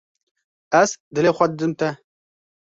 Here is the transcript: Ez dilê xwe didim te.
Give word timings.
Ez 0.79 0.87
dilê 1.13 1.31
xwe 1.37 1.45
didim 1.49 1.71
te. 1.79 1.89